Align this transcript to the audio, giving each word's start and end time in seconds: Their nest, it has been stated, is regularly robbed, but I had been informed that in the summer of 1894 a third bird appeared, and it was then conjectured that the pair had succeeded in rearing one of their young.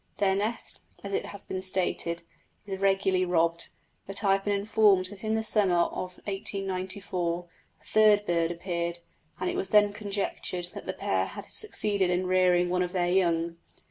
Their 0.17 0.35
nest, 0.35 0.79
it 1.03 1.25
has 1.27 1.43
been 1.43 1.61
stated, 1.61 2.23
is 2.65 2.79
regularly 2.79 3.23
robbed, 3.23 3.69
but 4.07 4.23
I 4.23 4.31
had 4.31 4.43
been 4.43 4.59
informed 4.59 5.05
that 5.11 5.23
in 5.23 5.35
the 5.35 5.43
summer 5.43 5.75
of 5.75 6.15
1894 6.25 7.47
a 7.79 7.83
third 7.85 8.25
bird 8.25 8.49
appeared, 8.49 8.97
and 9.39 9.47
it 9.47 9.55
was 9.55 9.69
then 9.69 9.93
conjectured 9.93 10.71
that 10.73 10.87
the 10.87 10.93
pair 10.93 11.27
had 11.27 11.45
succeeded 11.51 12.09
in 12.09 12.25
rearing 12.25 12.71
one 12.71 12.81
of 12.81 12.93
their 12.93 13.09
young. 13.11 13.57